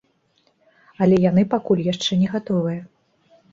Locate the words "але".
1.03-1.19